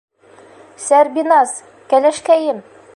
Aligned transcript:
Сәрбиназ, 0.87 1.55
кәләшкәйем! 1.93 2.65